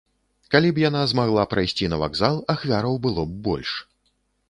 Калі 0.55 0.71
б 0.77 0.81
яна 0.83 1.01
змагла 1.11 1.45
прайсці 1.53 1.91
на 1.97 2.01
вакзал, 2.07 2.43
ахвяраў 2.57 3.01
было 3.07 3.29
б 3.31 3.41
больш. 3.51 3.81